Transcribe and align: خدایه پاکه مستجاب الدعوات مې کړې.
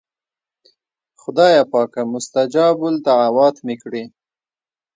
خدایه 1.21 1.63
پاکه 1.71 2.01
مستجاب 2.13 2.77
الدعوات 2.89 3.55
مې 3.65 3.75
کړې. 3.83 4.03